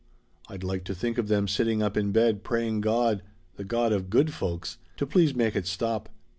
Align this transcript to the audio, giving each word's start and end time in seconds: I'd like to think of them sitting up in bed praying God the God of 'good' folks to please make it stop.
I'd 0.49 0.63
like 0.63 0.83
to 0.85 0.95
think 0.95 1.19
of 1.19 1.27
them 1.27 1.47
sitting 1.47 1.83
up 1.83 1.95
in 1.95 2.11
bed 2.11 2.43
praying 2.43 2.81
God 2.81 3.21
the 3.55 3.63
God 3.63 3.93
of 3.93 4.09
'good' 4.09 4.33
folks 4.33 4.79
to 4.97 5.05
please 5.05 5.35
make 5.35 5.55
it 5.55 5.67
stop. 5.67 6.09